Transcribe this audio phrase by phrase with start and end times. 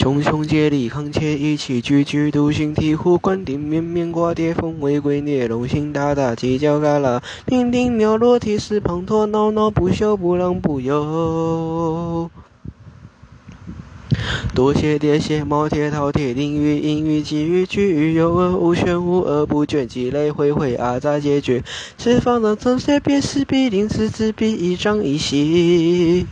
[0.00, 12.30] 穷穷竭力扛切一气，句句独行醍醐灌顶，绵绵挂蝶风未归孽，龙行大大犄角旮旯，叮叮鸟落啼泗滂沱，闹闹不休不浪不忧。
[14.54, 21.62] 多谢爹谢猫铁饕铁定于阴雨寄雨居雨有恶无玄无恶不倦积累灰灰阿扎解决，
[21.98, 26.26] 释方的曾谢便是必定此之必一张一息。